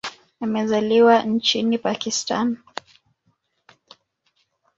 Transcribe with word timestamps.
Amezaliwa 0.41 1.21
nchini 1.23 1.77
Pakistan. 1.77 2.57